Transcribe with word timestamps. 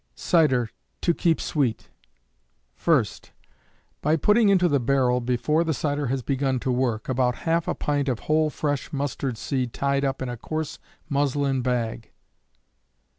Cider 0.15 0.71
To 1.01 1.13
Keep 1.13 1.39
Sweet. 1.39 1.89
1st. 2.75 3.29
By 4.01 4.15
putting 4.15 4.49
into 4.49 4.67
the 4.67 4.79
barrel 4.79 5.21
before 5.21 5.63
the 5.63 5.75
cider 5.75 6.07
has 6.07 6.23
begun 6.23 6.59
to 6.61 6.71
work, 6.71 7.07
about 7.07 7.35
half 7.45 7.67
a 7.67 7.75
pint 7.75 8.09
of 8.09 8.21
whole 8.21 8.49
fresh 8.49 8.91
mustard 8.91 9.37
seed 9.37 9.73
tied 9.73 10.03
up 10.03 10.19
in 10.23 10.27
a 10.27 10.37
coarse 10.37 10.79
muslin 11.07 11.61
bag. 11.61 12.09